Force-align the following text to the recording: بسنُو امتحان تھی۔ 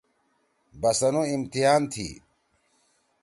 بسنُو 0.81 1.21
امتحان 1.35 1.81
تھی۔ 1.91 2.07